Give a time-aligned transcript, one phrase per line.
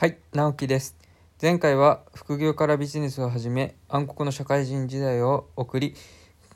[0.00, 0.94] はい、直樹です。
[1.42, 5.96] 前回は副業からビジネスを始め、暗黒の社会人時代を送り、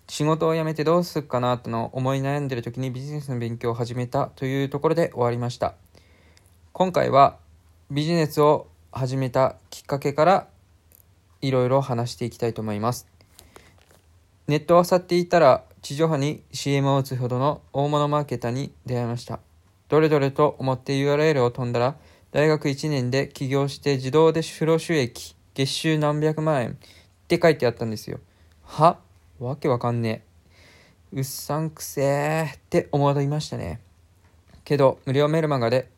[0.06, 5.74] 仕事を辞めてどうするかなとの思い悩んでる時にビジネスの勉強を始めたというところで終わりました。
[6.72, 7.36] 今回は
[7.90, 10.46] ビジネスを始めたきっかけから
[11.40, 13.08] いろいろ話していきたいと思います。
[14.46, 19.40] ネットを漁っていたら地上波に CM を打つほどの大物マーケターに出会いました。
[19.88, 21.96] どれどれと思って URL を飛んだら
[22.32, 26.74] 大学1年で起業して自動で不労収益、月収何百万円っ
[27.28, 28.20] て書いてあったんですよ。
[28.64, 28.98] は？
[29.38, 30.24] わけわかんね
[31.12, 31.18] え。
[31.18, 33.80] うっさんくせーって思いましたね。
[34.64, 35.90] けど、無料メルマガで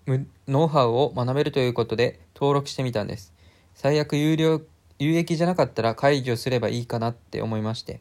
[0.48, 3.32] ノウハウを学べるということで登録してみたんです。
[3.76, 4.60] 最悪有料、
[4.98, 8.00] 有益じゃなかったら解除すればいいかなって思いまして。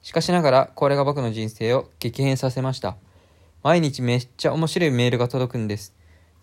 [0.00, 2.96] しかしながら、これが僕の人生を激変させました。
[3.64, 5.92] 毎日めっちゃ面白いメールが届くんです。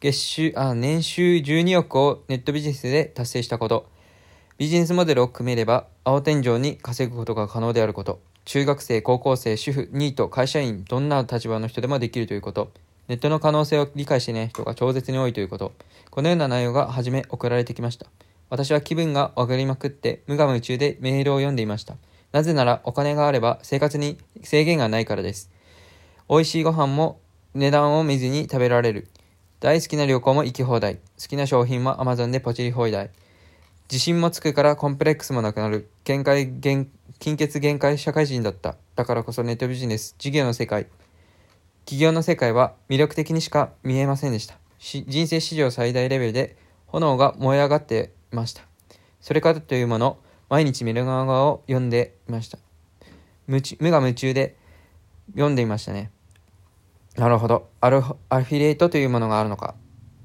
[0.01, 3.87] 月収、あ、年収12億をネットビジネスで達成したこと。
[4.57, 8.19] ビジネスモデルを組めれば、青天井に稼ぐことが可能であること。
[8.45, 12.71] 中学生、高校生、主婦、ニート、会社員、どんな立場の人でもできるということ。
[13.09, 15.71] ネットの可能性を理解していない人が超絶に多いということ。
[16.09, 18.07] このような内容が初め送られてきました。
[18.49, 21.95] 私は気分が上がりまくって無我夢中でメールを読んでいました。
[22.31, 25.51] なぜならお金があれば生活に制限がないからです。
[26.27, 27.19] 美味しいご飯も
[27.53, 29.07] 値段を見ずに食べられる。
[29.61, 30.95] 大好きな旅行も行き放題。
[30.95, 33.11] 好きな商品も Amazon でポチり放題。
[33.91, 35.91] 自信もつくからコンプレックスもなくなる。
[36.03, 38.75] 限界、限、金欠限界社会人だった。
[38.95, 40.87] だからこそネットビジネス、事業の世界。
[41.85, 44.57] 企業の世界は魅力的にしか見えませんでした。
[44.79, 48.63] 人生史上最大レベルで炎が燃え上がっていました。
[49.19, 50.17] それからというもの、
[50.49, 52.57] 毎日メルマガを読んでいました。
[53.45, 54.55] 無無我夢中で
[55.33, 56.09] 読んでいましたね。
[57.17, 57.69] なるほど。
[57.81, 59.75] アルアフィリエイトというものがあるのか。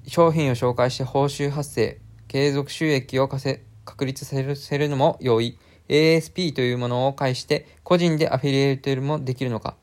[0.06, 5.58] 商品を紹介して報酬発生、継続収益を確立させるのも容易。
[5.88, 9.76] ASP というものを介して個人でアフィリエイトもできるのか。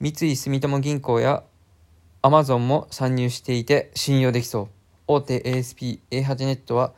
[0.00, 1.42] 三井住友銀行や
[2.22, 4.68] Amazon も参入していて信用できそう。
[5.06, 6.92] 大手 ASP、A8 ネットは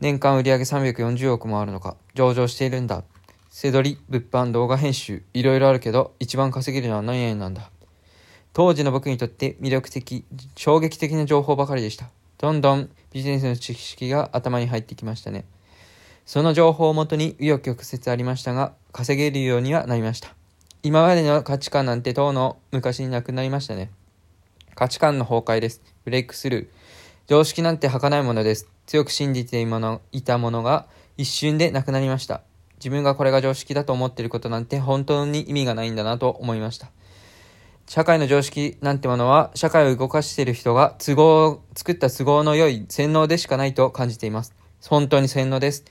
[0.00, 1.96] 年間売上340億もあるのか。
[2.14, 3.04] 上場しているんだ。
[3.48, 7.70] せどり、物販、動画編集、いろいろあるけど、一番稼げるのは何円なんだ。
[8.52, 10.24] 当時の僕にとって魅力的、
[10.56, 12.10] 衝撃的な情報ばかりでした。
[12.38, 15.44] どんどんビジネスの知識が頭に入ってきましたね。
[16.26, 20.34] その情報をもとに紆余曲折ありましたが、稼げるようにはなりました。
[20.82, 23.90] 今までの価値観なんて当の昔になくなりましたね。
[24.74, 25.80] 価値観の崩壊です。
[26.04, 26.66] ブレイクスルー。
[27.28, 28.68] 常識なんて儚いものです。
[28.86, 29.62] 強く信じて
[30.12, 30.86] いたものが
[31.16, 32.42] 一瞬でなくなりました。
[32.76, 36.90] 自分がこれが常識だと思っていることなんて本当に意味がないんだなと思いました。
[37.92, 44.54] 社会の常識なんてものは、社会を動かしている人が都合、作った都合の良い洗脳でしかないと感じています。
[44.88, 45.84] 本当に洗脳です。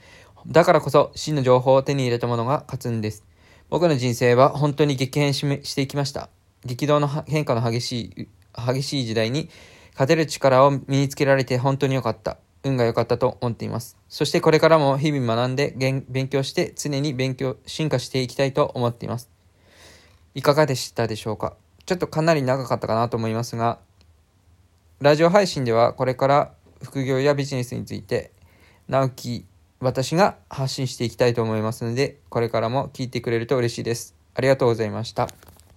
[0.48, 3.24] だからこそ、真の情報を手に入れたものが勝つんです。
[3.70, 6.28] 僕の人生は本当に激変していきました。
[6.64, 9.48] 激動の変化の激しい、激しい時代に、
[9.92, 12.38] 勝てる力を身につけられて本当に良かった。
[12.64, 13.96] 運が良かったと思っています。
[14.08, 15.72] そしてこれからも日々学んで
[16.08, 19.30] 勉強して常に勉強、進化していきたいと思っています。
[20.34, 21.54] いかがでしたでしょうか？
[21.92, 23.78] ちょっとかなり長かったかなと思いますが、
[25.00, 28.30] ラジオ配信ではこれから副業やビジネスについて、
[28.88, 29.44] 直樹、
[29.78, 34.14] 私が発信していきたいと思いますので、これからも聞いてくれると嬉しいです。
[34.34, 35.28] ありがとうございました。